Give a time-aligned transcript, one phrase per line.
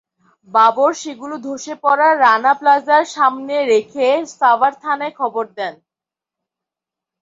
[0.53, 4.07] বাবর সেগুলো ধসে পড়া রানা প্লাজার সামনে রেখে
[4.31, 5.73] সাভার থানায় খবর দেন।